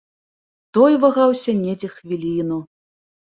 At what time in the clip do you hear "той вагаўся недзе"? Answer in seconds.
0.77-1.91